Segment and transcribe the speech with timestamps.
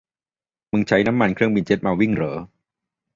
[0.71, 2.33] มึงใช้น้ำมันเครื่องบินเจ็ตมาวิ่งเหรอ